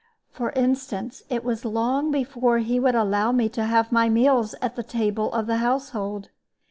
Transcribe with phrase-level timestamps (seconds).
[0.31, 4.75] For instance, it was long before he would allow me to have my meals at
[4.75, 6.29] the table of the household.